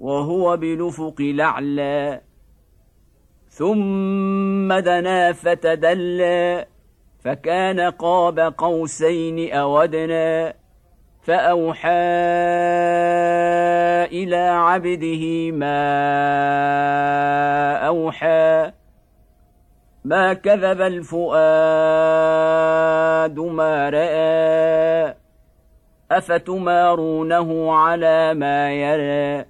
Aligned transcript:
وهو 0.00 0.56
بالافق 0.56 1.14
الاعلى 1.20 2.20
ثم 3.48 4.72
دنا 4.72 5.32
فتدلى 5.32 6.66
فكان 7.24 7.80
قاب 7.80 8.38
قوسين 8.58 9.52
أودنا 9.52 10.54
فأوحى 11.22 11.90
إلى 14.12 14.36
عبده 14.36 15.50
ما 15.50 15.82
أوحى 17.86 18.72
ما 20.04 20.32
كذب 20.32 20.80
الفؤاد 20.80 21.40
ما 23.38 23.90
رأى 23.90 25.14
أفتمارونه 26.10 27.72
على 27.72 28.34
ما 28.34 28.72
يرى. 28.72 29.49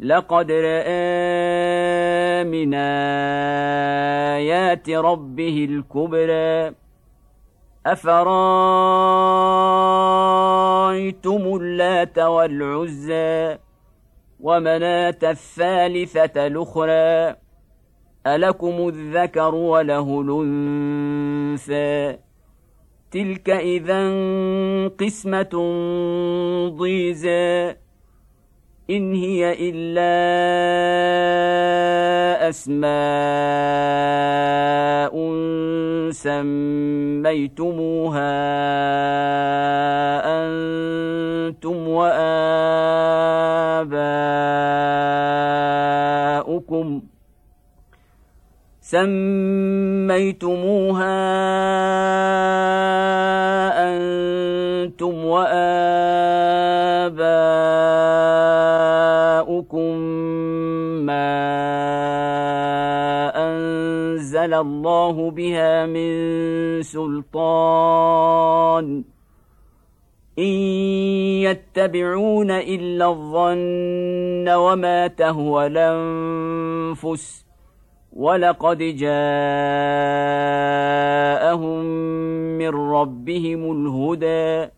لقد 0.00 0.52
رأى 0.52 2.44
من 2.44 2.74
آيات 4.34 4.90
ربه 4.90 5.66
الكبرى. 5.70 6.74
أفرأيتم 7.86 8.22
اللات 11.56 12.18
والعزى 12.18 13.58
ومناة 14.40 15.18
الثالثة 15.22 16.46
الأخرى؟ 16.46 17.36
ألكم 18.26 18.88
الذكر 18.88 19.54
وله 19.54 20.20
الأنثى. 20.20 22.18
تلك 23.10 23.50
إذا 23.50 24.08
قسمة 24.88 25.50
ضيزى. 26.68 27.83
إن 28.90 29.14
هي 29.14 29.56
إلا 29.70 30.14
أسماء 32.48 32.84
سميتموها 36.10 37.64
أنتم 40.44 41.88
وآباؤكم 41.88 42.22
سميتموها 48.80 49.94
أنتم 53.88 55.24
وآباؤكم 55.24 56.13
انزل 64.44 64.54
الله 64.54 65.30
بها 65.30 65.86
من 65.86 66.82
سلطان. 66.82 68.44
إن 70.38 70.44
يتبعون 71.42 72.50
إلا 72.50 73.08
الظن 73.08 74.48
وما 74.48 75.06
تهوى 75.06 75.66
الأنفس. 75.66 77.46
ولقد 78.12 78.78
جاءهم 78.78 79.14
من 82.58 82.68
ربهم 82.68 83.72
الهدى. 83.72 84.70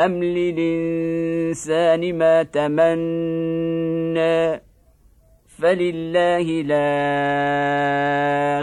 أم 0.00 0.24
للإنسان 0.24 2.18
ما 2.18 2.42
تمنى 2.42 4.65
فلله 5.58 6.64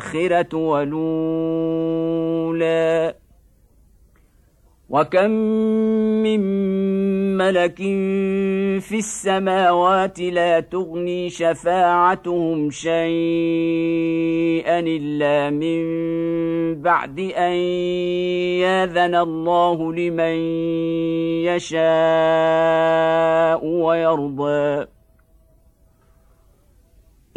الآخرة 0.04 0.58
ولولا 0.58 2.04
وكم 4.90 5.32
من 6.24 6.40
ملك 7.38 7.78
في 8.82 8.98
السماوات 8.98 10.20
لا 10.20 10.60
تغني 10.60 11.30
شفاعتهم 11.30 12.70
شيئا 12.70 13.00
الا 14.80 15.50
من 15.50 15.84
بعد 16.82 17.20
ان 17.20 17.54
ياذن 18.62 19.16
الله 19.16 19.94
لمن 19.94 20.36
يشاء 21.50 21.82
ويرضى 23.66 24.93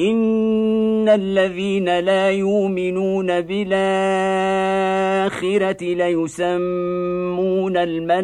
ان 0.01 1.09
الذين 1.09 1.99
لا 1.99 2.31
يؤمنون 2.31 3.41
بالاخره 3.41 3.77
ليسمون 5.83 7.77
الملائكه 7.77 8.23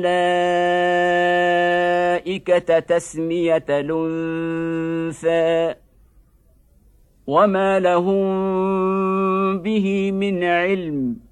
تسميه 2.79 3.65
الانثى 3.69 4.75
وما 7.27 7.81
لهم 7.81 8.29
به 9.59 10.13
من 10.13 10.45
علم 10.45 11.32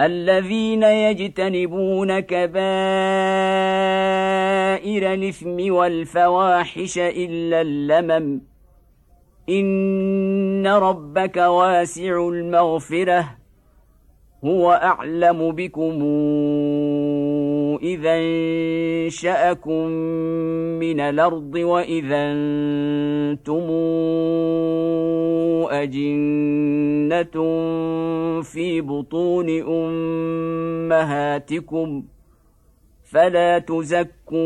الذين 0.00 0.82
يجتنبون 0.82 2.20
كبائر 2.20 2.60
الإثم 5.14 5.74
والفواحش 5.74 6.98
إلا 6.98 7.60
اللمم. 7.60 8.40
إن 9.48 10.66
ربك 10.66 11.36
واسع 11.36 12.28
المغفرة. 12.28 13.36
هو 14.44 14.72
أعلم 14.72 15.52
بكم. 15.52 16.02
اذا 17.82 18.14
انشاكم 18.14 19.86
من 20.82 21.00
الأرض 21.00 21.54
واذا 21.54 22.32
أنتم 22.32 23.66
اجنه 25.70 27.32
في 28.42 28.80
بطون 28.80 29.48
امهاتكم 30.90 32.04
فلا 33.04 33.58
تزكوا 33.58 34.40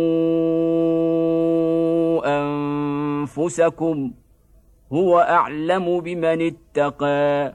انفسكم 2.25 4.13
هو 4.93 5.19
اعلم 5.19 6.01
بمن 6.01 6.53
اتقى 6.53 7.55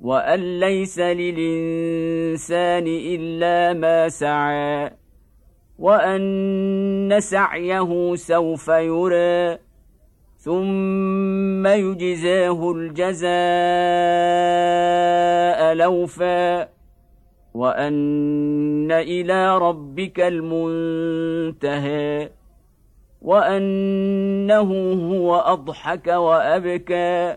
وان 0.00 0.60
ليس 0.60 0.98
للانسان 0.98 2.84
الا 2.86 3.72
ما 3.72 4.08
سعى 4.08 4.90
وان 5.78 7.16
سعيه 7.20 8.14
سوف 8.14 8.68
يرى 8.68 9.58
ثم 10.38 11.66
يجزاه 11.66 12.72
الجزاء 12.72 13.30
لوفا 15.74 16.68
وان 17.54 18.92
إلى 18.92 19.58
ربك 19.58 20.20
المنتهى 20.20 21.90
وانه 23.22 24.92
هو 24.92 25.36
اضحك 25.36 26.06
وابكى 26.06 27.36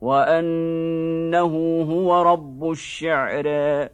وأنه 0.00 1.82
هو 1.90 2.22
رب 2.22 2.70
الشعرى 2.70 3.88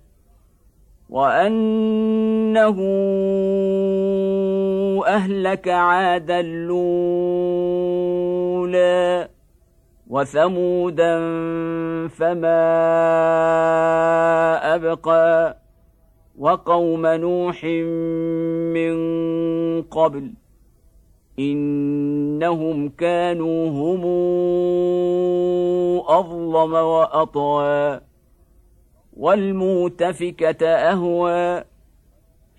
وأنه 1.11 2.77
أهلك 5.07 5.69
عادا 5.69 6.41
الاولى 6.41 6.97
وثمودا 10.11 11.19
فما 12.09 12.67
أبقى 14.75 15.57
وقوم 16.39 17.07
نوح 17.07 17.65
من 18.75 18.97
قبل. 19.83 20.33
إنهم 21.39 22.89
كانوا 22.89 23.69
هم 23.69 24.03
أظلم 26.09 26.75
وأطغى 26.75 28.01
والمؤتفكه 29.17 30.69
أهوى 30.69 31.65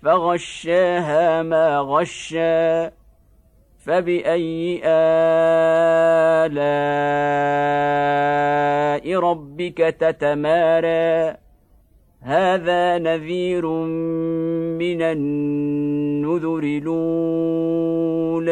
فغشاها 0.02 1.42
ما 1.42 1.78
غشى 1.78 2.90
فبأي 3.78 4.80
آلاء 4.84 6.48
ربك 9.20 9.78
تتمارى 9.78 11.36
هذا 12.28 12.98
نذير 12.98 13.66
من 13.66 15.02
النذر 15.02 16.58
الأولى. 16.84 18.42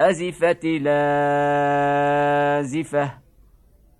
أزفت 0.00 0.64
لازفه 2.64 3.10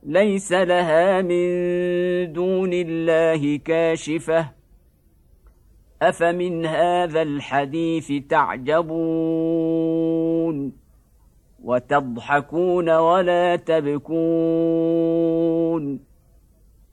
ليس 0.02 0.52
لها 0.52 1.22
من 1.22 1.46
دون 2.32 2.70
الله 2.72 3.56
كاشفة. 3.56 4.50
أفمن 6.02 6.66
هذا 6.66 7.22
الحديث 7.22 8.12
تعجبون؟ 8.28 9.74
وتضحكون 11.64 12.90
ولا 12.90 13.56
تبكون؟ 13.56 14.14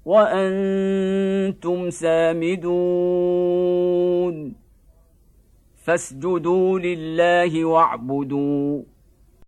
وأنتم 0.06 1.90
سامدون. 1.90 2.72
فاسجدوا 5.76 6.80
لله 6.80 7.66
واعبدوا. 7.66 8.82